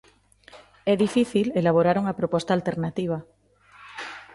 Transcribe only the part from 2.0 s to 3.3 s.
unha proposta alternativa.